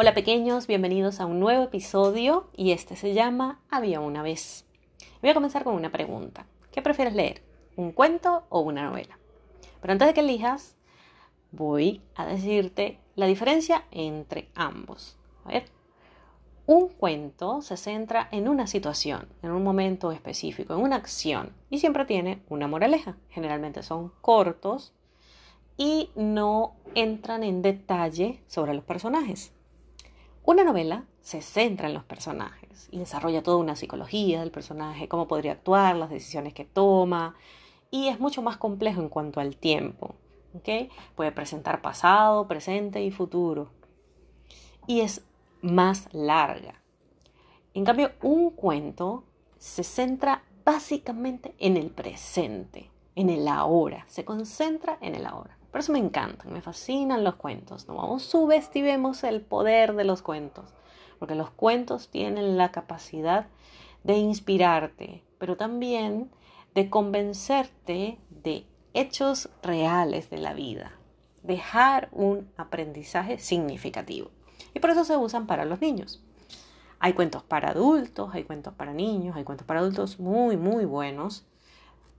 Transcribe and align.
Hola 0.00 0.14
pequeños, 0.14 0.68
bienvenidos 0.68 1.18
a 1.18 1.26
un 1.26 1.40
nuevo 1.40 1.64
episodio 1.64 2.50
y 2.56 2.70
este 2.70 2.94
se 2.94 3.14
llama 3.14 3.58
Había 3.68 3.98
una 3.98 4.22
vez. 4.22 4.64
Voy 5.20 5.30
a 5.30 5.34
comenzar 5.34 5.64
con 5.64 5.74
una 5.74 5.90
pregunta. 5.90 6.46
¿Qué 6.70 6.82
prefieres 6.82 7.16
leer? 7.16 7.42
¿Un 7.74 7.90
cuento 7.90 8.44
o 8.48 8.60
una 8.60 8.84
novela? 8.84 9.18
Pero 9.80 9.90
antes 9.90 10.06
de 10.06 10.14
que 10.14 10.20
elijas, 10.20 10.76
voy 11.50 12.00
a 12.14 12.26
decirte 12.26 13.00
la 13.16 13.26
diferencia 13.26 13.86
entre 13.90 14.50
ambos. 14.54 15.18
Ver, 15.44 15.64
un 16.66 16.90
cuento 16.90 17.60
se 17.60 17.76
centra 17.76 18.28
en 18.30 18.48
una 18.48 18.68
situación, 18.68 19.26
en 19.42 19.50
un 19.50 19.64
momento 19.64 20.12
específico, 20.12 20.74
en 20.74 20.80
una 20.82 20.94
acción 20.94 21.56
y 21.70 21.78
siempre 21.78 22.04
tiene 22.04 22.44
una 22.48 22.68
moraleja. 22.68 23.16
Generalmente 23.30 23.82
son 23.82 24.12
cortos 24.20 24.94
y 25.76 26.10
no 26.14 26.76
entran 26.94 27.42
en 27.42 27.62
detalle 27.62 28.44
sobre 28.46 28.74
los 28.74 28.84
personajes. 28.84 29.57
Una 30.48 30.64
novela 30.64 31.04
se 31.20 31.42
centra 31.42 31.88
en 31.88 31.92
los 31.92 32.04
personajes 32.04 32.88
y 32.90 32.98
desarrolla 32.98 33.42
toda 33.42 33.58
una 33.58 33.76
psicología 33.76 34.40
del 34.40 34.50
personaje, 34.50 35.06
cómo 35.06 35.28
podría 35.28 35.52
actuar, 35.52 35.94
las 35.94 36.08
decisiones 36.08 36.54
que 36.54 36.64
toma, 36.64 37.36
y 37.90 38.08
es 38.08 38.18
mucho 38.18 38.40
más 38.40 38.56
complejo 38.56 39.02
en 39.02 39.10
cuanto 39.10 39.40
al 39.40 39.58
tiempo. 39.58 40.14
Puede 41.14 41.32
presentar 41.32 41.82
pasado, 41.82 42.48
presente 42.48 43.02
y 43.02 43.10
futuro. 43.10 43.68
Y 44.86 45.00
es 45.00 45.22
más 45.60 46.08
larga. 46.14 46.80
En 47.74 47.84
cambio, 47.84 48.12
un 48.22 48.48
cuento 48.48 49.24
se 49.58 49.84
centra 49.84 50.44
básicamente 50.64 51.54
en 51.58 51.76
el 51.76 51.90
presente, 51.90 52.90
en 53.16 53.28
el 53.28 53.48
ahora, 53.48 54.06
se 54.08 54.24
concentra 54.24 54.96
en 55.02 55.14
el 55.14 55.26
ahora. 55.26 55.57
Por 55.70 55.80
eso 55.80 55.92
me 55.92 55.98
encantan, 55.98 56.52
me 56.52 56.62
fascinan 56.62 57.24
los 57.24 57.34
cuentos. 57.34 57.88
No 57.88 58.18
subestimemos 58.18 59.22
el 59.24 59.42
poder 59.42 59.94
de 59.94 60.04
los 60.04 60.22
cuentos, 60.22 60.70
porque 61.18 61.34
los 61.34 61.50
cuentos 61.50 62.08
tienen 62.08 62.56
la 62.56 62.72
capacidad 62.72 63.46
de 64.04 64.16
inspirarte, 64.16 65.22
pero 65.38 65.56
también 65.56 66.30
de 66.74 66.88
convencerte 66.88 68.18
de 68.30 68.66
hechos 68.94 69.50
reales 69.62 70.30
de 70.30 70.38
la 70.38 70.54
vida, 70.54 70.92
dejar 71.42 72.08
un 72.12 72.50
aprendizaje 72.56 73.38
significativo. 73.38 74.30
Y 74.74 74.80
por 74.80 74.90
eso 74.90 75.04
se 75.04 75.16
usan 75.16 75.46
para 75.46 75.64
los 75.64 75.80
niños. 75.80 76.22
Hay 76.98 77.12
cuentos 77.12 77.42
para 77.42 77.70
adultos, 77.70 78.30
hay 78.32 78.44
cuentos 78.44 78.74
para 78.74 78.92
niños, 78.92 79.36
hay 79.36 79.44
cuentos 79.44 79.66
para 79.66 79.80
adultos 79.80 80.18
muy, 80.18 80.56
muy 80.56 80.84
buenos, 80.84 81.46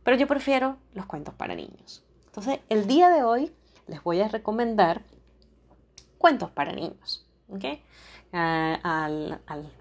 pero 0.03 0.15
yo 0.15 0.27
prefiero 0.27 0.77
los 0.93 1.05
cuentos 1.05 1.33
para 1.33 1.55
niños. 1.55 2.03
Entonces, 2.29 2.59
el 2.69 2.85
día 2.85 3.09
de 3.09 3.23
hoy 3.23 3.51
les 3.87 4.03
voy 4.03 4.21
a 4.21 4.27
recomendar 4.27 5.01
cuentos 6.19 6.51
para 6.51 6.71
niños. 6.71 7.25
a 8.31 9.09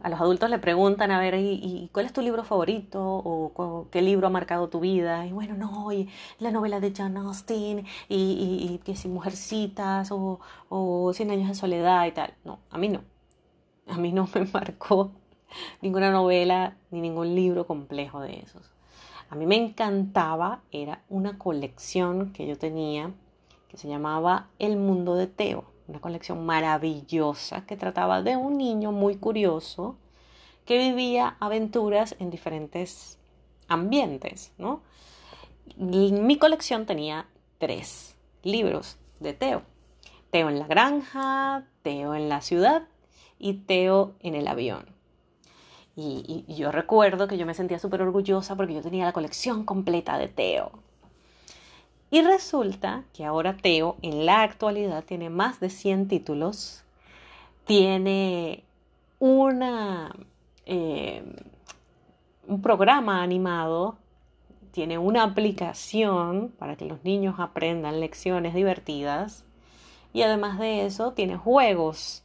los 0.09 0.21
adultos 0.21 0.49
le 0.49 0.59
preguntan, 0.59 1.11
a 1.11 1.21
ver, 1.21 1.35
¿y, 1.35 1.91
cuál 1.93 2.07
es 2.07 2.15
tu 2.15 2.23
libro 2.23 2.45
favorito? 2.45 3.03
¿O 3.03 3.89
qué 3.91 4.01
libro 4.01 4.29
ha 4.29 4.31
marcado 4.31 4.71
tu 4.71 4.81
vida? 4.81 5.27
Y 5.27 5.33
bueno, 5.33 5.57
no, 5.59 5.93
y 5.93 6.09
la 6.39 6.51
novela 6.51 6.81
de 6.81 6.95
Jane 6.95 7.21
Austen, 7.21 7.85
y, 8.09 8.81
que 8.83 8.97
si 8.97 9.09
Mujercitas, 9.09 10.11
o, 10.11 10.41
o 10.71 11.13
Cien 11.13 11.31
años 11.31 11.49
de 11.49 11.55
soledad 11.55 12.07
y 12.07 12.13
tal. 12.13 12.33
No, 12.45 12.61
a 12.71 12.79
mí 12.79 12.89
no. 12.89 13.03
A 13.89 13.99
mí 13.99 14.11
no 14.11 14.27
me 14.35 14.47
marcó 14.53 15.13
ninguna 15.83 16.11
novela 16.11 16.79
ni 16.91 17.03
ningún 17.03 17.35
libro 17.35 17.67
complejo 17.67 18.21
de 18.21 18.41
esos 18.41 18.78
a 19.31 19.35
mí 19.35 19.47
me 19.47 19.57
encantaba, 19.57 20.63
era 20.73 21.03
una 21.09 21.39
colección 21.39 22.33
que 22.33 22.47
yo 22.47 22.57
tenía 22.57 23.13
que 23.69 23.77
se 23.77 23.89
llamaba 23.89 24.49
El 24.59 24.77
Mundo 24.77 25.15
de 25.15 25.27
Teo, 25.27 25.65
una 25.87 26.01
colección 26.01 26.47
maravillosa 26.47 27.67
que 27.67 27.77
trataba 27.77 28.23
de 28.23 28.37
un 28.37 28.57
niño 28.57 28.93
muy 28.93 29.17
curioso 29.17 29.97
que 30.65 30.79
vivía 30.79 31.37
aventuras 31.41 32.17
en 32.19 32.31
diferentes 32.31 33.19
ambientes, 33.69 34.53
¿no? 34.59 34.81
Mi 35.77 36.39
colección 36.39 36.87
tenía 36.87 37.27
tres 37.59 38.17
libros 38.43 38.97
de 39.21 39.35
Teo. 39.35 39.63
Teo 40.31 40.49
en 40.49 40.59
la 40.59 40.67
granja, 40.67 41.67
Teo 41.83 42.15
en 42.15 42.29
la 42.29 42.41
ciudad 42.41 42.83
y 43.39 43.55
Teo 43.55 44.15
en 44.21 44.35
el 44.35 44.49
avión. 44.49 44.98
Y, 46.01 46.45
yo 46.47 46.71
recuerdo 46.71 47.27
que 47.27 47.37
yo 47.37 47.45
me 47.45 47.55
sentía 47.55 47.81
súper 47.81 48.03
orgullosa 48.03 48.55
porque 48.55 48.73
yo 48.73 48.83
tenía 48.83 49.05
la 49.05 49.13
colección 49.13 49.65
completa 49.65 50.17
de 50.17 50.29
Teo. 50.29 50.71
Y 52.13 52.23
resulta 52.23 53.03
que 53.13 53.25
ahora 53.25 53.57
Teo 53.57 53.97
en 54.01 54.25
la 54.25 54.43
actualidad 54.43 55.03
tiene 55.03 55.29
más 55.29 55.59
de 55.59 55.71
100 55.71 56.07
títulos, 56.07 56.85
tiene 57.67 58.63
una, 59.19 60.15
eh, 60.67 61.25
un 62.47 62.63
programa 62.63 63.25
animado, 63.25 63.97
tiene 64.71 64.99
una 64.99 65.25
aplicación 65.25 66.55
para 66.61 66.77
que 66.77 66.85
los 66.85 67.03
niños 67.03 67.41
aprendan 67.41 67.99
lecciones 67.99 68.55
divertidas 68.55 69.45
y 70.13 70.23
además 70.23 70.61
de 70.61 70.87
eso 70.87 71.13
tiene 71.13 71.37
juegos 71.37 72.23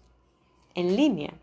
en 0.75 0.95
línea. 0.95 1.33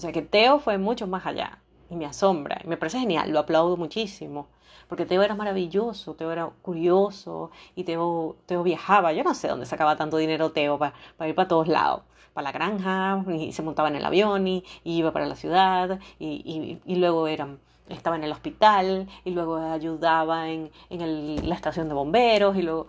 O 0.00 0.02
sea 0.02 0.12
que 0.12 0.22
Teo 0.22 0.60
fue 0.60 0.78
mucho 0.78 1.06
más 1.06 1.26
allá 1.26 1.58
y 1.90 1.94
me 1.94 2.06
asombra 2.06 2.58
y 2.64 2.66
me 2.66 2.78
parece 2.78 3.00
genial, 3.00 3.30
lo 3.30 3.38
aplaudo 3.38 3.76
muchísimo. 3.76 4.48
Porque 4.88 5.04
Teo 5.04 5.22
era 5.22 5.34
maravilloso, 5.34 6.14
Teo 6.14 6.32
era 6.32 6.46
curioso 6.62 7.50
y 7.76 7.84
Teo, 7.84 8.36
Teo 8.46 8.62
viajaba. 8.62 9.12
Yo 9.12 9.22
no 9.22 9.34
sé 9.34 9.48
dónde 9.48 9.66
sacaba 9.66 9.96
tanto 9.96 10.16
dinero 10.16 10.52
Teo 10.52 10.78
para, 10.78 10.94
ir 11.28 11.34
para 11.34 11.48
todos 11.48 11.68
lados. 11.68 12.04
Para 12.32 12.44
la 12.44 12.52
granja 12.52 13.22
y 13.30 13.52
se 13.52 13.60
montaba 13.60 13.88
en 13.90 13.96
el 13.96 14.04
avión 14.06 14.48
y, 14.48 14.64
iba 14.84 15.12
para 15.12 15.26
la 15.26 15.36
ciudad 15.36 16.00
y, 16.18 16.80
y, 16.86 16.96
luego 16.96 17.28
era, 17.28 17.58
estaba 17.90 18.16
en 18.16 18.24
el 18.24 18.32
hospital 18.32 19.06
y 19.26 19.32
luego 19.32 19.56
ayudaba 19.58 20.48
en, 20.48 20.70
en 20.88 21.46
la 21.46 21.54
estación 21.54 21.88
de 21.88 21.94
bomberos 21.94 22.56
y 22.56 22.62
luego 22.62 22.86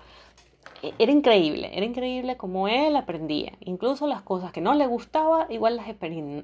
era 0.98 1.12
increíble, 1.12 1.70
era 1.74 1.86
increíble 1.86 2.38
como 2.38 2.68
él 2.68 2.96
aprendía. 2.96 3.54
Incluso 3.62 4.08
las 4.08 4.22
cosas 4.22 4.52
que 4.52 4.62
no 4.62 4.74
le 4.74 4.88
gustaba, 4.88 5.48
igual 5.50 5.80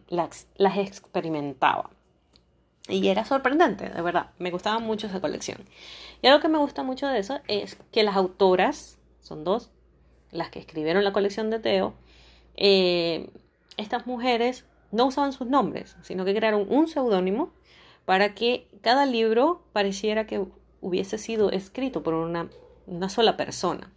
las, 0.09 0.47
las, 0.57 0.77
experimentaba. 0.77 1.89
Y 2.87 3.07
era 3.07 3.25
sorprendente, 3.25 3.89
de 3.89 4.01
verdad. 4.01 4.29
Me 4.37 4.51
gustaba 4.51 4.79
mucho 4.79 5.07
esa 5.07 5.19
colección. 5.19 5.57
Y 6.21 6.27
algo 6.27 6.39
que 6.39 6.47
me 6.47 6.57
gusta 6.57 6.83
mucho 6.83 7.07
de 7.07 7.19
eso 7.19 7.39
es 7.47 7.77
que 7.91 8.03
las 8.03 8.15
autoras, 8.15 8.99
son 9.21 9.43
dos, 9.43 9.71
las 10.31 10.49
que 10.49 10.59
escribieron 10.59 11.03
la 11.03 11.13
colección 11.13 11.49
de 11.49 11.59
Teo, 11.59 11.93
eh, 12.55 13.29
estas 13.75 14.07
mujeres 14.07 14.65
no 14.91 15.05
usaban 15.05 15.33
sus 15.33 15.47
nombres, 15.47 15.97
sino 16.01 16.25
que 16.25 16.35
crearon 16.35 16.65
un 16.69 16.87
seudónimo 16.87 17.51
para 18.05 18.35
que 18.35 18.67
cada 18.81 19.05
libro 19.05 19.63
pareciera 19.73 20.27
que 20.27 20.45
hubiese 20.79 21.17
sido 21.17 21.51
escrito 21.51 22.03
por 22.03 22.13
una, 22.13 22.49
una 22.85 23.09
sola 23.09 23.35
persona 23.35 23.91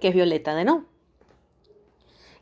que 0.00 0.08
es 0.08 0.14
Violeta 0.14 0.54
de 0.54 0.64
No. 0.64 0.84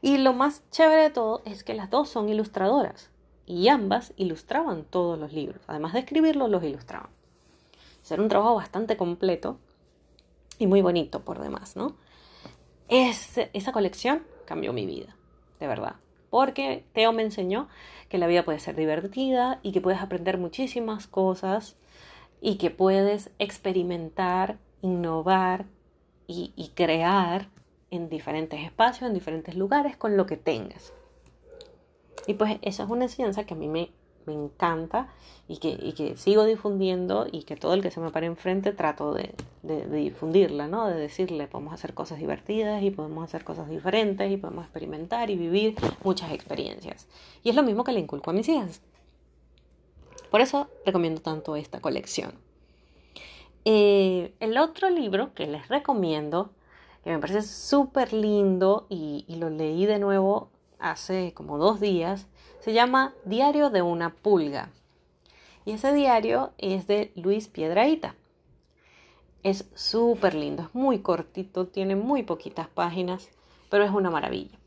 Y 0.02 0.18
lo 0.18 0.34
más 0.34 0.62
chévere 0.70 1.02
de 1.02 1.10
todo 1.10 1.42
es 1.44 1.64
que 1.64 1.74
las 1.74 1.90
dos 1.90 2.08
son 2.08 2.28
ilustradoras 2.28 3.10
y 3.46 3.68
ambas 3.68 4.12
ilustraban 4.16 4.84
todos 4.84 5.18
los 5.18 5.32
libros. 5.32 5.62
Además 5.66 5.92
de 5.94 6.00
escribirlos, 6.00 6.50
los 6.50 6.62
ilustraban. 6.62 7.08
Era 8.10 8.22
un 8.22 8.28
trabajo 8.28 8.54
bastante 8.54 8.96
completo 8.96 9.58
y 10.58 10.66
muy 10.66 10.82
bonito 10.82 11.20
por 11.20 11.40
demás, 11.40 11.76
¿no? 11.76 11.96
esa 12.88 13.72
colección 13.72 14.22
cambió 14.44 14.72
mi 14.72 14.84
vida, 14.84 15.16
de 15.58 15.66
verdad. 15.66 15.96
Porque 16.28 16.84
Teo 16.92 17.12
me 17.12 17.22
enseñó 17.22 17.68
que 18.08 18.18
la 18.18 18.26
vida 18.26 18.44
puede 18.44 18.58
ser 18.58 18.76
divertida 18.76 19.58
y 19.62 19.72
que 19.72 19.80
puedes 19.80 20.00
aprender 20.00 20.36
muchísimas 20.36 21.06
cosas 21.06 21.76
y 22.40 22.56
que 22.56 22.70
puedes 22.70 23.30
experimentar, 23.38 24.58
innovar 24.82 25.64
y, 26.26 26.70
crear 26.74 27.48
en 27.90 28.08
diferentes 28.08 28.60
espacios, 28.64 29.08
en 29.08 29.14
diferentes 29.14 29.54
lugares, 29.54 29.96
con 29.96 30.16
lo 30.16 30.26
que 30.26 30.36
tengas. 30.36 30.92
Y 32.26 32.34
pues 32.34 32.58
esa 32.62 32.84
es 32.84 32.90
una 32.90 33.04
enseñanza 33.04 33.44
que 33.44 33.54
a 33.54 33.56
mí 33.56 33.68
me, 33.68 33.90
me 34.26 34.32
encanta 34.32 35.08
y 35.46 35.58
que, 35.58 35.68
y 35.68 35.92
que, 35.92 36.16
sigo 36.16 36.44
difundiendo 36.44 37.26
y 37.30 37.42
que 37.42 37.56
todo 37.56 37.74
el 37.74 37.82
que 37.82 37.90
se 37.90 38.00
me 38.00 38.10
pare 38.10 38.26
enfrente 38.26 38.72
trato 38.72 39.12
de, 39.12 39.34
de, 39.62 39.86
difundirla, 39.86 40.66
¿no? 40.66 40.86
De 40.86 40.94
decirle, 40.94 41.46
podemos 41.46 41.74
hacer 41.74 41.92
cosas 41.92 42.18
divertidas 42.18 42.82
y 42.82 42.90
podemos 42.90 43.24
hacer 43.24 43.44
cosas 43.44 43.68
diferentes 43.68 44.30
y 44.30 44.36
podemos 44.36 44.64
experimentar 44.64 45.30
y 45.30 45.36
vivir 45.36 45.76
muchas 46.02 46.32
experiencias. 46.32 47.06
Y 47.42 47.50
es 47.50 47.56
lo 47.56 47.62
mismo 47.62 47.84
que 47.84 47.92
le 47.92 48.00
inculco 48.00 48.30
a 48.30 48.34
mis 48.34 48.48
hijas. 48.48 48.80
Por 50.30 50.40
eso 50.40 50.68
recomiendo 50.84 51.20
tanto 51.20 51.54
esta 51.54 51.80
colección. 51.80 52.43
Eh, 53.64 54.34
el 54.40 54.58
otro 54.58 54.90
libro 54.90 55.32
que 55.32 55.46
les 55.46 55.68
recomiendo, 55.68 56.50
que 57.02 57.10
me 57.10 57.18
parece 57.18 57.42
súper 57.42 58.12
lindo 58.12 58.86
y, 58.90 59.24
lo 59.28 59.48
leí 59.48 59.86
de 59.86 59.98
nuevo 59.98 60.50
hace 60.78 61.32
como 61.32 61.56
dos 61.56 61.80
días, 61.80 62.26
se 62.60 62.74
llama 62.74 63.14
Diario 63.24 63.70
de 63.70 63.80
una 63.82 64.10
pulga. 64.10 64.70
Y 65.64 65.72
ese 65.72 65.94
diario 65.94 66.52
es 66.58 66.86
de 66.86 67.10
Luis 67.14 67.48
Piedraíta. 67.48 68.14
Es 69.42 69.66
súper 69.74 70.34
lindo, 70.34 70.64
es 70.64 70.74
muy 70.74 70.98
cortito, 71.00 71.66
tiene 71.66 71.96
muy 71.96 72.22
poquitas 72.22 72.68
páginas, 72.68 73.30
pero 73.70 73.84
es 73.84 73.90
una 73.90 74.10
maravilla. 74.10 74.58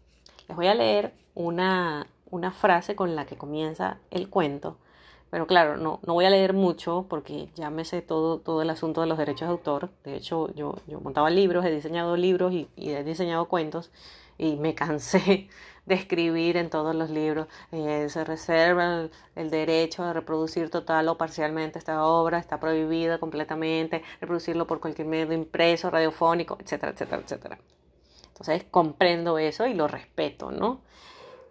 Les 0.47 0.57
voy 0.57 0.67
a 0.67 0.75
leer 0.75 1.13
una, 1.35 2.07
una 2.31 2.51
frase 2.51 2.95
con 2.95 3.15
la 3.15 3.25
que 3.25 3.38
comienza 3.38 3.99
el 4.09 4.29
cuento. 4.29 4.77
Pero 5.29 5.45
claro, 5.45 5.77
no, 5.77 6.00
no 6.06 6.13
voy 6.13 6.25
a 6.25 6.29
leer 6.29 6.53
mucho 6.53 7.06
porque 7.09 7.50
ya 7.56 7.69
me 7.69 7.83
sé 7.85 8.01
todo, 8.01 8.39
todo 8.39 8.62
el 8.62 8.69
asunto 8.69 9.01
de 9.01 9.07
los 9.07 9.18
derechos 9.18 9.47
de 9.47 9.51
autor. 9.51 9.89
De 10.03 10.15
hecho, 10.15 10.53
yo, 10.56 10.75
yo 10.88 11.01
montaba 11.01 11.29
libros, 11.29 11.65
he 11.65 11.71
diseñado 11.71 12.15
libros 12.15 12.53
y, 12.53 12.69
y 12.75 12.91
he 12.91 13.03
diseñado 13.03 13.47
cuentos 13.47 13.91
y 14.38 14.56
me 14.56 14.74
cansé 14.75 15.50
de 15.88 15.95
escribir 15.95 16.57
en 16.57 16.69
todos 16.69 16.94
los 16.94 17.09
libros. 17.09 17.47
Eh, 17.71 18.07
se 18.09 18.24
reserva 18.24 19.09
el, 19.35 19.50
derecho 19.50 20.03
a 20.03 20.13
reproducir 20.13 20.69
total 20.69 21.07
o 21.07 21.18
parcialmente 21.18 21.80
esta 21.80 22.06
obra, 22.06 22.38
está 22.39 22.59
prohibida 22.59 23.19
completamente, 23.19 24.03
reproducirlo 24.19 24.68
por 24.68 24.80
cualquier 24.80 25.07
medio 25.07 25.33
impreso, 25.33 25.89
radiofónico, 25.89 26.57
etcétera, 26.62 26.91
etcétera, 26.91 27.21
etcétera. 27.23 27.59
Entonces 28.27 28.65
comprendo 28.69 29.39
eso 29.39 29.65
y 29.65 29.73
lo 29.73 29.88
respeto, 29.88 30.51
¿no? 30.51 30.81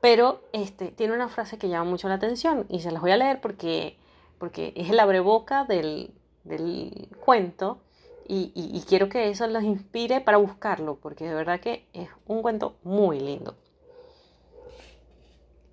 Pero 0.00 0.42
este, 0.52 0.88
tiene 0.88 1.14
una 1.14 1.28
frase 1.28 1.58
que 1.58 1.68
llama 1.68 1.90
mucho 1.90 2.08
la 2.08 2.14
atención 2.14 2.66
y 2.68 2.80
se 2.80 2.90
las 2.90 3.02
voy 3.02 3.10
a 3.10 3.16
leer 3.16 3.40
porque, 3.40 3.96
porque 4.38 4.72
es 4.76 4.90
el 4.90 5.00
abreboca 5.00 5.64
del, 5.64 6.12
del 6.44 7.08
cuento 7.24 7.80
y, 8.28 8.52
y, 8.54 8.82
quiero 8.88 9.08
que 9.08 9.28
eso 9.28 9.46
los 9.46 9.62
inspire 9.62 10.20
para 10.20 10.36
buscarlo, 10.38 10.96
porque 10.96 11.28
de 11.28 11.34
verdad 11.34 11.60
que 11.60 11.86
es 11.92 12.08
un 12.26 12.42
cuento 12.42 12.76
muy 12.82 13.20
lindo. 13.20 13.54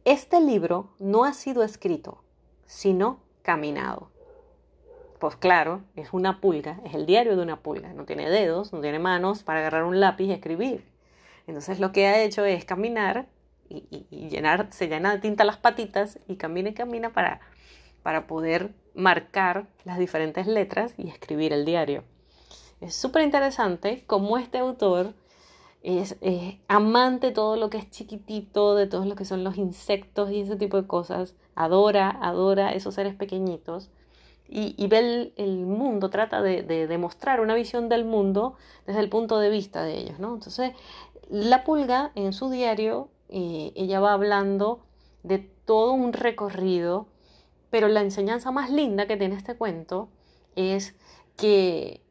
Este 0.06 0.40
libro 0.40 0.90
no 1.00 1.24
ha 1.24 1.34
sido 1.34 1.64
escrito, 1.64 2.22
sino 2.68 3.20
caminado. 3.42 4.10
Pues 5.18 5.36
claro, 5.36 5.82
es 5.96 6.14
una 6.14 6.42
pulga, 6.42 6.80
es 6.86 6.94
el 6.94 7.06
diario 7.06 7.36
de 7.36 7.42
una 7.42 7.62
pulga, 7.62 7.94
no 7.94 8.06
tiene 8.06 8.30
dedos, 8.30 8.72
no 8.72 8.82
tiene 8.82 9.00
manos 9.00 9.42
para 9.42 9.60
agarrar 9.60 9.86
un 9.86 10.00
lápiz 10.00 10.26
y 10.26 10.34
escribir. 10.34 10.86
Entonces 11.48 11.80
lo 11.80 11.92
que 11.92 12.08
ha 12.08 12.22
hecho 12.22 12.46
es 12.46 12.66
caminar 12.66 13.28
y, 13.74 14.30
llenar, 14.30 14.68
se 14.72 14.88
llena 14.88 15.14
de 15.14 15.20
tinta 15.20 15.44
las 15.44 15.58
patitas 15.58 16.20
y 16.28 16.36
camina 16.36 16.70
y 16.70 16.74
camina 16.74 17.12
para, 17.12 17.40
para 18.04 18.28
poder 18.28 18.74
marcar 18.94 19.68
las 19.84 19.98
diferentes 19.98 20.48
letras 20.48 20.94
y 20.98 21.10
escribir 21.10 21.54
el 21.54 21.66
diario. 21.66 22.04
Es 22.82 22.96
súper 22.96 23.24
interesante 23.24 24.04
cómo 24.08 24.38
este 24.38 24.58
autor 24.58 25.14
es, 25.84 26.16
amante 26.68 27.28
de 27.28 27.34
todo 27.34 27.58
lo 27.58 27.70
que 27.70 27.78
es 27.78 27.90
chiquitito, 27.90 28.76
de 28.76 28.88
todo 28.88 29.06
lo 29.06 29.16
que 29.16 29.26
son 29.26 29.44
los 29.44 29.58
insectos 29.58 30.32
y 30.32 30.42
ese 30.42 30.56
tipo 30.56 30.82
de 30.82 30.88
cosas. 30.88 31.36
Adora, 31.56 32.10
adora 32.22 32.74
esos 32.74 32.96
seres 32.96 33.16
pequeñitos. 33.16 33.90
Y, 34.56 34.86
ve 34.88 35.34
el, 35.36 35.66
mundo, 35.66 36.10
trata 36.10 36.42
de, 36.42 36.62
demostrar 36.88 37.40
una 37.40 37.56
visión 37.56 37.90
del 37.90 38.06
mundo 38.06 38.56
desde 38.86 39.00
el 39.00 39.10
punto 39.10 39.40
de 39.40 39.50
vista 39.50 39.84
de 39.84 39.98
ellos, 39.98 40.20
¿no? 40.20 40.36
Entonces, 40.36 40.74
la 41.30 41.64
pulga 41.64 42.12
en 42.14 42.34
su 42.34 42.50
diario, 42.52 43.10
ella 43.34 44.00
va 44.00 44.14
hablando 44.14 44.86
de 45.24 45.40
todo 45.40 45.94
un 45.94 46.14
recorrido, 46.14 47.08
pero 47.70 47.88
la 47.88 48.02
enseñanza 48.02 48.52
más 48.52 48.70
linda 48.70 49.08
que 49.08 49.18
tiene 49.18 49.36
este 49.36 49.56
cuento 49.56 50.10
es 50.56 50.96
que 51.36 52.04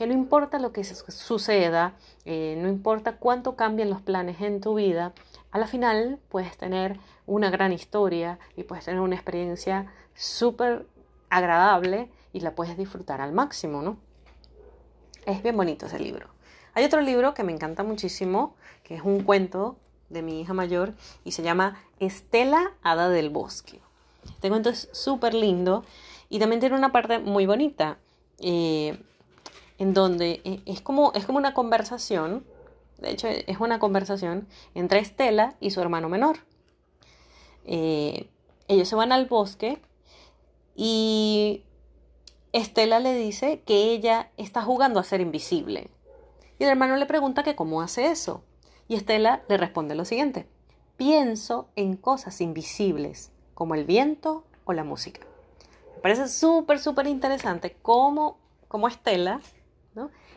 que 0.00 0.06
no 0.06 0.14
importa 0.14 0.58
lo 0.58 0.72
que 0.72 0.82
suceda, 0.82 1.92
eh, 2.24 2.56
no 2.56 2.70
importa 2.70 3.18
cuánto 3.18 3.54
cambien 3.54 3.90
los 3.90 4.00
planes 4.00 4.40
en 4.40 4.62
tu 4.62 4.76
vida, 4.76 5.12
a 5.50 5.58
la 5.58 5.66
final 5.66 6.18
puedes 6.30 6.56
tener 6.56 6.98
una 7.26 7.50
gran 7.50 7.70
historia 7.70 8.38
y 8.56 8.62
puedes 8.62 8.86
tener 8.86 9.00
una 9.02 9.14
experiencia 9.14 9.92
súper 10.14 10.86
agradable 11.28 12.10
y 12.32 12.40
la 12.40 12.54
puedes 12.54 12.78
disfrutar 12.78 13.20
al 13.20 13.32
máximo, 13.32 13.82
¿no? 13.82 13.98
Es 15.26 15.42
bien 15.42 15.58
bonito 15.58 15.84
ese 15.84 15.98
libro. 15.98 16.30
Hay 16.72 16.86
otro 16.86 17.02
libro 17.02 17.34
que 17.34 17.44
me 17.44 17.52
encanta 17.52 17.82
muchísimo, 17.82 18.56
que 18.82 18.94
es 18.94 19.02
un 19.02 19.22
cuento 19.22 19.76
de 20.10 20.22
mi 20.22 20.40
hija 20.40 20.52
mayor 20.52 20.92
y 21.24 21.32
se 21.32 21.42
llama 21.42 21.82
Estela 21.98 22.72
Hada 22.82 23.08
del 23.08 23.30
Bosque. 23.30 23.80
Este 24.24 24.48
cuento 24.48 24.68
es 24.68 24.88
súper 24.92 25.32
lindo 25.32 25.84
y 26.28 26.38
también 26.38 26.60
tiene 26.60 26.76
una 26.76 26.92
parte 26.92 27.18
muy 27.18 27.46
bonita. 27.46 27.98
Eh, 28.38 28.98
en 29.80 29.94
donde 29.94 30.42
eh, 30.44 30.60
es 30.66 30.82
como, 30.82 31.12
es 31.14 31.24
como 31.24 31.38
una 31.38 31.54
conversación, 31.54 32.44
de 32.98 33.10
hecho 33.10 33.28
es 33.28 33.58
una 33.60 33.78
conversación 33.78 34.46
entre 34.74 35.00
Estela 35.00 35.54
y 35.58 35.70
su 35.70 35.80
hermano 35.80 36.10
menor. 36.10 36.40
Eh, 37.64 38.28
ellos 38.68 38.88
se 38.88 38.94
van 38.94 39.10
al 39.10 39.24
bosque 39.24 39.80
y 40.76 41.64
Estela 42.52 43.00
le 43.00 43.14
dice 43.14 43.62
que 43.64 43.92
ella 43.92 44.30
está 44.36 44.62
jugando 44.62 45.00
a 45.00 45.04
ser 45.04 45.22
invisible. 45.22 45.88
Y 46.58 46.64
el 46.64 46.70
hermano 46.70 46.96
le 46.96 47.06
pregunta 47.06 47.42
que 47.42 47.56
cómo 47.56 47.80
hace 47.80 48.10
eso. 48.10 48.42
Y 48.90 48.96
Estela 48.96 49.40
le 49.48 49.56
responde 49.56 49.94
lo 49.94 50.04
siguiente. 50.04 50.48
Pienso 50.96 51.68
en 51.76 51.96
cosas 51.96 52.40
invisibles, 52.40 53.30
como 53.54 53.76
el 53.76 53.84
viento 53.84 54.42
o 54.64 54.72
la 54.72 54.82
música. 54.82 55.20
Me 55.94 56.00
parece 56.02 56.26
súper, 56.26 56.80
súper 56.80 57.06
interesante 57.06 57.76
cómo, 57.82 58.38
cómo 58.66 58.88
Estela 58.88 59.40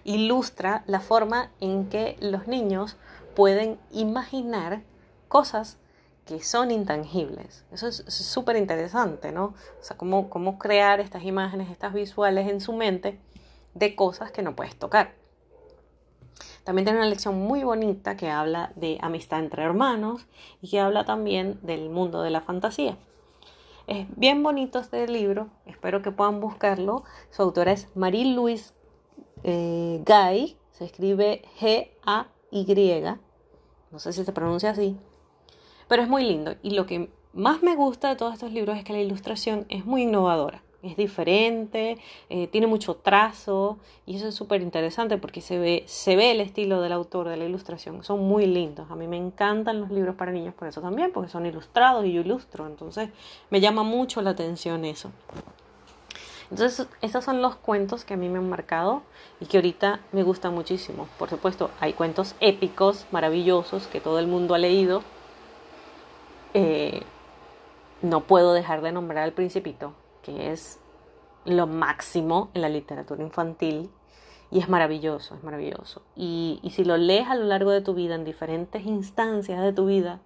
ilustra 0.04 0.84
la 0.86 1.00
forma 1.00 1.50
en 1.62 1.90
que 1.90 2.16
los 2.20 2.46
niños 2.48 2.96
pueden 3.36 3.80
imaginar 3.92 4.84
cosas 5.30 5.80
que 6.28 6.44
son 6.44 6.70
intangibles. 6.70 7.66
Eso 7.72 7.88
es 7.88 8.04
súper 8.06 8.58
interesante, 8.58 9.32
¿no? 9.32 9.46
O 9.46 9.84
sea, 9.84 9.98
cómo, 9.98 10.30
cómo 10.30 10.60
crear 10.60 11.00
estas 11.00 11.24
imágenes, 11.24 11.72
estas 11.72 11.92
visuales 11.92 12.48
en 12.48 12.62
su 12.62 12.74
mente 12.74 13.20
de 13.74 13.96
cosas 13.96 14.32
que 14.32 14.44
no 14.44 14.56
puedes 14.56 14.76
tocar. 14.76 15.23
También 16.64 16.86
tiene 16.86 17.00
una 17.00 17.10
lección 17.10 17.40
muy 17.40 17.64
bonita 17.64 18.16
que 18.16 18.30
habla 18.30 18.72
de 18.76 18.98
amistad 19.02 19.40
entre 19.40 19.64
hermanos 19.64 20.26
y 20.62 20.70
que 20.70 20.80
habla 20.80 21.06
también 21.06 21.60
del 21.62 21.90
mundo 21.90 22.22
de 22.22 22.30
la 22.30 22.42
fantasía. 22.42 22.98
Es 23.86 24.08
bien 24.16 24.44
bonito 24.44 24.80
este 24.80 25.06
libro, 25.08 25.50
espero 25.66 26.02
que 26.02 26.12
puedan 26.12 26.40
buscarlo. 26.40 27.04
Su 27.32 27.42
autora 27.42 27.74
es 27.74 27.90
Marie-Louise 27.96 28.74
eh, 29.44 30.02
Guy, 30.06 30.58
se 30.72 30.86
escribe 30.86 31.42
G-A-Y, 31.60 33.04
no 33.92 34.00
sé 34.00 34.14
si 34.14 34.24
se 34.24 34.32
pronuncia 34.32 34.70
así, 34.70 34.98
pero 35.90 36.02
es 36.02 36.08
muy 36.08 36.24
lindo. 36.24 36.56
Y 36.64 36.72
lo 36.72 36.86
que 36.86 37.12
más 37.34 37.62
me 37.62 37.76
gusta 37.76 38.10
de 38.10 38.16
todos 38.16 38.34
estos 38.34 38.54
libros 38.54 38.78
es 38.78 38.86
que 38.86 38.94
la 38.94 39.02
ilustración 39.02 39.66
es 39.68 39.86
muy 39.86 40.04
innovadora, 40.04 40.64
es 40.84 40.98
diferente, 40.98 41.98
eh, 42.30 42.48
tiene 42.48 42.68
mucho 42.68 42.96
trazo 42.96 43.78
y 44.06 44.18
eso 44.18 44.28
es 44.28 44.36
súper 44.36 44.62
interesante 44.62 45.18
porque 45.18 45.42
se 45.42 45.58
ve, 45.58 45.84
se 45.88 46.16
ve 46.16 46.32
el 46.32 46.42
estilo 46.42 46.82
del 46.82 46.92
autor 46.92 47.30
de 47.30 47.38
la 47.38 47.46
ilustración, 47.46 48.04
son 48.04 48.20
muy 48.20 48.46
lindos. 48.46 48.92
A 48.92 48.96
mí 48.96 49.08
me 49.08 49.18
encantan 49.18 49.80
los 49.80 49.90
libros 49.90 50.16
para 50.16 50.32
niños 50.32 50.54
por 50.54 50.68
eso 50.68 50.82
también, 50.82 51.12
porque 51.14 51.32
son 51.32 51.46
ilustrados 51.46 52.06
y 52.06 52.14
yo 52.14 52.22
ilustro, 52.22 52.68
entonces 52.68 53.10
me 53.50 53.62
llama 53.62 53.84
mucho 53.84 54.22
la 54.22 54.32
atención 54.32 54.84
eso. 54.86 55.10
Entonces, 56.52 56.88
estos 57.02 57.24
son 57.24 57.42
los 57.42 57.56
cuentos 57.56 58.06
que 58.06 58.14
a 58.14 58.18
mí 58.18 58.30
me 58.30 58.38
han 58.38 58.48
marcado 58.48 59.02
y 59.40 59.48
que 59.48 59.58
ahorita 59.58 60.02
me 60.12 60.22
gustan 60.22 60.54
muchísimo. 60.54 61.08
Por 61.18 61.30
supuesto, 61.30 61.72
hay 61.80 61.94
cuentos 61.94 62.36
épicos, 62.42 63.08
maravillosos, 63.10 63.88
que 63.88 64.00
todo 64.00 64.20
el 64.20 64.28
mundo 64.28 64.54
ha 64.54 64.60
leído. 64.60 65.02
Eh, 66.54 67.02
no 68.04 68.20
puedo 68.20 68.54
dejar 68.54 68.82
de 68.82 68.92
nombrar 68.92 69.24
al 69.24 69.32
Principito, 69.32 69.94
que 70.24 70.52
es 70.52 70.80
lo 71.46 71.68
máximo 71.68 72.50
en 72.54 72.62
la 72.62 72.70
literatura 72.70 73.22
infantil 73.22 73.92
y 74.50 74.60
es 74.60 74.70
maravilloso, 74.70 75.36
es 75.36 75.44
maravilloso. 75.44 76.02
Y, 76.16 76.62
si 76.74 76.84
lo 76.84 76.98
lees 76.98 77.28
a 77.28 77.36
lo 77.36 77.46
largo 77.46 77.72
de 77.72 77.82
tu 77.82 77.94
vida, 77.94 78.16
en 78.16 78.24
diferentes 78.24 78.86
instancias 78.86 79.62
de 79.62 79.74
tu 79.74 79.86
vida, 79.86 80.22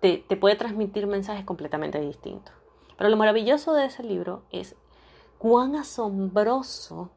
te, 0.00 0.18
te 0.18 0.36
puede 0.36 0.56
transmitir 0.56 1.06
mensajes 1.06 1.44
completamente 1.44 2.00
distintos. 2.00 2.54
Pero 2.96 3.10
lo 3.10 3.16
maravilloso 3.16 3.74
de 3.74 3.86
ese 3.86 4.02
libro 4.02 4.42
es 4.50 4.76
cuán 5.38 5.76
asombroso 5.76 7.10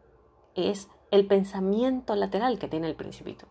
es 0.55 0.89
el 1.11 1.27
pensamiento 1.27 2.15
lateral 2.15 2.59
que 2.59 2.67
tiene 2.67 2.87
el 2.87 2.95
principito. 2.95 3.45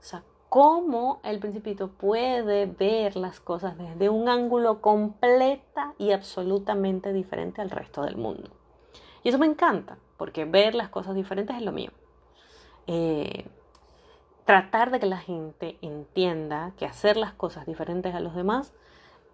O 0.00 0.06
sea, 0.06 0.24
cómo 0.54 1.18
el 1.24 1.40
principito 1.40 1.88
puede 1.88 2.66
ver 2.66 3.16
las 3.16 3.40
cosas 3.40 3.76
desde 3.76 4.08
un 4.08 4.28
ángulo 4.28 4.80
completa 4.80 5.94
y 5.98 6.12
absolutamente 6.12 7.12
diferente 7.12 7.60
al 7.60 7.70
resto 7.70 8.02
del 8.02 8.16
mundo. 8.16 8.50
Y 9.24 9.30
eso 9.30 9.38
me 9.40 9.46
encanta, 9.46 9.98
porque 10.16 10.44
ver 10.44 10.76
las 10.76 10.90
cosas 10.90 11.16
diferentes 11.16 11.56
es 11.56 11.62
lo 11.62 11.72
mío. 11.72 11.90
Eh, 12.86 13.46
tratar 14.44 14.92
de 14.92 15.00
que 15.00 15.06
la 15.06 15.18
gente 15.18 15.76
entienda 15.82 16.70
que 16.78 16.86
hacer 16.86 17.16
las 17.16 17.32
cosas 17.32 17.66
diferentes 17.66 18.14
a 18.14 18.20
los 18.20 18.36
demás 18.36 18.72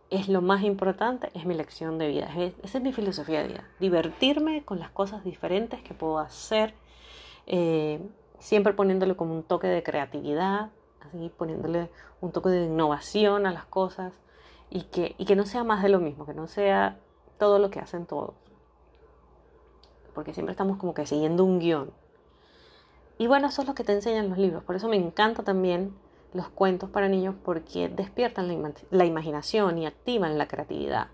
es 0.09 0.27
lo 0.31 0.41
más 0.41 0.63
importante, 0.63 1.29
es 1.35 1.45
mi 1.45 1.53
lección 1.53 1.99
de 1.99 2.09
vida, 2.09 2.31
esa 2.63 2.79
es 2.79 2.83
mi 2.83 2.95
filosofía 2.95 3.43
de 3.43 3.49
vida, 3.49 3.69
divertirme 3.79 4.65
con 4.65 4.79
las 4.79 4.89
cosas 4.89 5.23
diferentes 5.23 5.83
que 5.83 5.93
puedo 5.93 6.19
hacer, 6.19 6.73
eh, 7.47 8.01
siempre 8.39 8.73
poniéndole 8.73 9.17
como 9.17 9.35
un 9.35 9.43
toque 9.43 9.67
de 9.67 9.83
creatividad, 9.83 10.71
así 11.11 11.31
poniéndole 11.37 11.91
un 12.21 12.33
toque 12.33 12.49
de 12.51 12.65
innovación 12.65 13.47
a 13.47 13.53
las 13.53 13.65
cosas 13.67 14.13
y 14.71 14.83
que, 14.85 15.15
y 15.19 15.25
que 15.25 15.37
no 15.37 15.45
sea 15.45 15.65
más 15.65 15.83
de 15.83 15.89
lo 15.89 15.99
mismo, 15.99 16.25
que 16.25 16.35
no 16.35 16.47
sea 16.47 16.99
todo 17.39 17.59
lo 17.59 17.71
que 17.71 17.81
hacen 17.81 18.07
todos, 18.07 18.35
porque 20.15 20.33
siempre 20.33 20.53
estamos 20.53 20.79
como 20.79 20.95
que 20.95 21.07
siguiendo 21.07 21.45
un 21.45 21.59
guion. 21.59 21.91
Y 23.19 23.27
bueno, 23.27 23.49
eso 23.49 23.63
es 23.63 23.69
lo 23.69 23.75
que 23.75 23.85
te 23.85 23.93
enseñan 23.93 24.31
los 24.31 24.39
libros, 24.39 24.63
por 24.65 24.77
eso 24.77 24.89
me 24.89 24.97
encanta 24.97 25.43
también 25.43 25.95
los 26.33 26.49
cuentos 26.49 26.89
para 26.91 27.09
niños 27.09 27.35
porque 27.45 27.89
despiertan 27.89 28.73
la, 28.91 29.05
imaginación 29.05 29.79
y 29.79 29.87
activan 29.87 30.39
la 30.39 30.47
creatividad. 30.47 31.09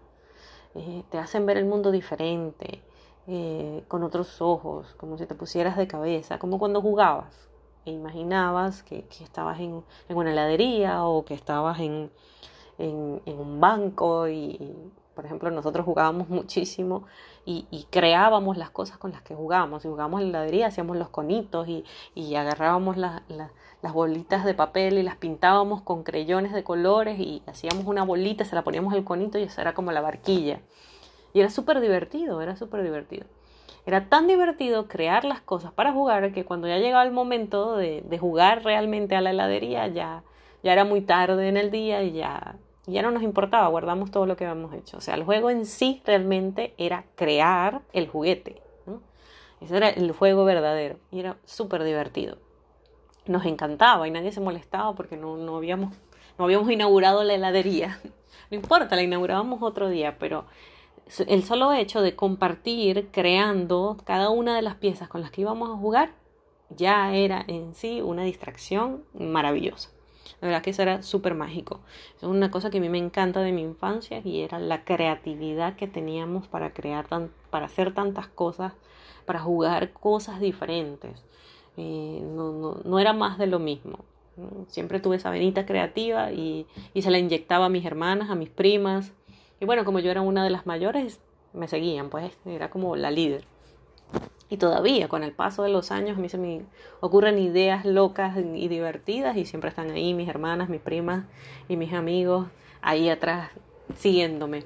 Eh, 0.74 1.04
te 1.10 1.18
hacen 1.18 1.46
ver 1.46 1.56
el 1.56 1.64
mundo 1.64 1.90
diferente, 1.90 2.82
eh, 3.26 3.82
con 3.88 4.02
otros 4.04 4.42
ojos, 4.42 4.94
como 4.98 5.16
si 5.16 5.26
te 5.26 5.34
pusieras 5.34 5.76
de 5.76 5.88
cabeza, 5.88 6.38
como 6.38 6.58
cuando 6.58 6.82
jugabas 6.82 7.48
imaginabas 7.90 8.82
que, 8.82 9.04
estabas 9.20 9.60
en, 9.60 9.82
una 10.08 10.32
heladería 10.32 11.04
o 11.04 11.24
que 11.24 11.34
estabas 11.34 11.80
en, 11.80 12.10
un 12.78 13.60
banco 13.60 14.28
y, 14.28 14.74
por 15.14 15.24
ejemplo, 15.24 15.50
nosotros 15.50 15.84
jugábamos 15.84 16.28
muchísimo 16.28 17.04
y, 17.44 17.86
creábamos 17.90 18.56
las 18.56 18.70
cosas 18.70 18.98
con 18.98 19.12
las 19.12 19.22
que 19.22 19.34
jugábamos. 19.34 19.82
Si 19.82 19.88
jugábamos 19.88 20.20
en 20.20 20.32
la 20.32 20.38
heladería, 20.38 20.66
hacíamos 20.66 20.96
los 20.96 21.08
conitos 21.08 21.68
y, 21.68 22.34
agarrábamos 22.34 22.96
las 22.96 23.92
bolitas 23.92 24.44
de 24.44 24.54
papel 24.54 24.98
y 24.98 25.02
las 25.02 25.16
pintábamos 25.16 25.82
con 25.82 26.02
creyones 26.02 26.52
de 26.52 26.64
colores 26.64 27.18
y 27.18 27.42
hacíamos 27.46 27.86
una 27.86 28.04
bolita, 28.04 28.44
se 28.44 28.54
la 28.54 28.64
poníamos 28.64 28.92
al 28.92 29.04
conito 29.04 29.38
y 29.38 29.44
eso 29.44 29.60
era 29.60 29.74
como 29.74 29.92
la 29.92 30.00
barquilla. 30.00 30.60
Y 31.32 31.40
era 31.40 31.50
súper 31.50 31.80
divertido, 31.80 32.40
era 32.40 32.56
súper 32.56 32.82
divertido. 32.82 33.26
Era 33.86 34.08
tan 34.08 34.26
divertido 34.26 34.88
crear 34.88 35.24
las 35.24 35.40
cosas 35.40 35.72
para 35.72 35.92
jugar 35.92 36.32
que 36.32 36.44
cuando 36.44 36.66
ya 36.66 36.78
llegaba 36.78 37.04
el 37.04 37.12
momento 37.12 37.76
de, 37.76 38.02
jugar 38.20 38.64
realmente 38.64 39.14
a 39.14 39.20
la 39.20 39.30
heladería 39.30 39.86
ya, 39.88 40.24
ya 40.62 40.72
era 40.72 40.84
muy 40.84 41.00
tarde 41.00 41.48
en 41.48 41.56
el 41.56 41.70
día 41.70 42.02
y 42.02 42.12
ya, 42.12 42.56
ya 42.86 43.02
no 43.02 43.10
nos 43.10 43.22
importaba, 43.22 43.68
guardamos 43.68 44.10
todo 44.10 44.26
lo 44.26 44.36
que 44.36 44.44
habíamos 44.44 44.74
hecho. 44.74 44.96
O 44.96 45.00
sea, 45.00 45.14
el 45.14 45.24
juego 45.24 45.50
en 45.50 45.66
sí 45.66 46.02
realmente 46.04 46.74
era 46.78 47.04
crear 47.14 47.82
el 47.92 48.08
juguete. 48.08 48.60
Ese 49.60 49.76
era 49.76 49.88
el 49.88 50.12
juego 50.12 50.44
verdadero 50.44 50.96
y 51.10 51.20
era 51.20 51.36
súper 51.44 51.82
divertido. 51.84 52.38
Nos 53.26 53.46
encantaba 53.46 54.06
y 54.06 54.10
nadie 54.10 54.32
se 54.32 54.40
molestaba 54.40 54.94
porque 54.94 55.16
no, 55.16 55.36
no, 55.36 55.56
habíamos, 55.56 55.94
no 56.38 56.44
habíamos 56.44 56.70
inaugurado 56.70 57.24
la 57.24 57.34
heladería. 57.34 58.00
No 58.48 58.56
importa, 58.56 58.94
la 58.94 59.02
inaugurábamos 59.02 59.60
otro 59.60 59.88
día, 59.88 60.18
pero 60.20 60.44
el 61.26 61.44
solo 61.44 61.72
hecho 61.72 62.02
de 62.02 62.16
compartir 62.16 63.08
creando 63.12 63.96
cada 64.04 64.30
una 64.30 64.56
de 64.56 64.62
las 64.62 64.74
piezas 64.74 65.08
con 65.08 65.20
las 65.20 65.30
que 65.30 65.42
íbamos 65.42 65.70
a 65.70 65.76
jugar 65.76 66.10
ya 66.70 67.14
era 67.14 67.44
en 67.46 67.74
sí 67.74 68.00
una 68.00 68.24
distracción 68.24 69.04
maravillosa. 69.14 69.90
La 70.40 70.48
verdad 70.48 70.62
que 70.62 70.70
eso 70.70 70.82
era 70.82 71.02
súper 71.02 71.34
mágico. 71.34 71.80
Es 72.16 72.24
una 72.24 72.50
cosa 72.50 72.70
que 72.70 72.78
a 72.78 72.80
mí 72.80 72.88
me 72.88 72.98
encanta 72.98 73.40
de 73.40 73.52
mi 73.52 73.62
infancia 73.62 74.20
y 74.24 74.40
era 74.40 74.58
la 74.58 74.84
creatividad 74.84 75.76
que 75.76 75.86
teníamos 75.86 76.46
para 76.48 76.72
crear, 76.72 77.06
para 77.50 77.66
hacer 77.66 77.94
tantas 77.94 78.26
cosas, 78.26 78.72
para 79.24 79.40
jugar 79.40 79.92
cosas 79.92 80.40
diferentes. 80.40 81.24
Eh, 81.76 82.20
no, 82.22 82.52
no, 82.52 82.80
no, 82.84 82.98
era 82.98 83.12
más 83.12 83.38
de 83.38 83.46
lo 83.46 83.58
mismo. 83.58 84.00
Siempre 84.68 85.00
tuve 85.00 85.16
esa 85.16 85.30
venita 85.30 85.64
creativa 85.64 86.32
y, 86.32 86.66
y 86.92 87.02
se 87.02 87.10
la 87.10 87.18
inyectaba 87.18 87.66
a 87.66 87.70
mis 87.70 87.84
hermanas, 87.86 88.28
a 88.28 88.34
mis 88.34 88.50
primas. 88.50 89.12
Y 89.60 89.64
bueno, 89.64 89.84
como 89.84 89.98
yo 90.00 90.10
era 90.10 90.20
una 90.20 90.44
de 90.44 90.50
las 90.50 90.66
mayores, 90.66 91.20
me 91.52 91.68
seguían, 91.68 92.10
pues 92.10 92.32
era 92.44 92.70
como 92.70 92.96
la 92.96 93.10
líder. 93.10 93.44
Y 94.48 94.58
todavía, 94.58 95.08
con 95.08 95.24
el 95.24 95.32
paso 95.32 95.64
de 95.64 95.70
los 95.70 95.90
años, 95.90 96.18
a 96.18 96.20
mí 96.20 96.28
se 96.28 96.38
me 96.38 96.62
ocurren 97.00 97.38
ideas 97.38 97.84
locas 97.84 98.36
y 98.36 98.68
divertidas 98.68 99.36
y 99.36 99.44
siempre 99.44 99.70
están 99.70 99.90
ahí 99.90 100.14
mis 100.14 100.28
hermanas, 100.28 100.68
mis 100.68 100.80
primas 100.80 101.24
y 101.68 101.76
mis 101.76 101.92
amigos 101.92 102.46
ahí 102.80 103.08
atrás 103.08 103.50
siguiéndome. 103.96 104.64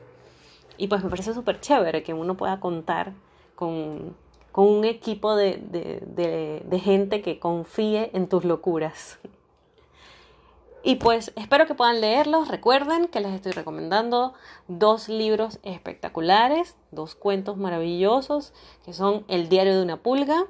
Y 0.77 0.89
pues 0.89 1.03
me 1.03 1.11
parece 1.11 1.33
súper 1.33 1.61
chévere 1.61 2.03
que 2.03 2.13
uno 2.13 2.37
pueda 2.37 2.61
contar 2.61 3.13
con, 3.55 4.15
con 4.53 4.67
un 4.67 4.85
equipo 4.85 5.35
de, 5.35 5.59
de, 5.63 6.63
de 6.65 6.79
gente 6.79 7.23
que 7.23 7.39
confíe 7.39 8.11
en 8.13 8.29
tus 8.29 8.45
locuras. 8.45 9.19
Y 10.83 10.97
pues 10.97 11.33
espero 11.37 11.67
que 11.67 11.75
puedan 11.75 12.01
leerlos. 12.01 12.49
Recuerden 12.49 13.09
que 13.09 13.21
les 13.21 13.33
estoy 13.33 13.53
recomendando 13.53 14.33
dos 14.67 15.09
libros 15.09 15.59
espectaculares, 15.63 16.77
dos 16.91 17.15
cuentos 17.15 17.59
maravillosos, 17.59 18.55
que 18.85 18.95
son 18.95 19.25
El 19.29 19.49
diario 19.51 19.77
de 19.77 19.83
una 19.83 19.99
pulga 19.99 20.47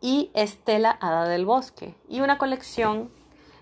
y 0.00 0.30
Estela 0.34 0.96
Hada 1.00 1.28
del 1.28 1.46
Bosque. 1.46 1.96
Y 2.08 2.20
una 2.20 2.38
colección 2.38 3.10